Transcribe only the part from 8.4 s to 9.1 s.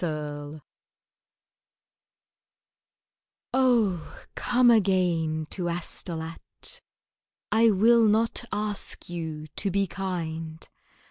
ask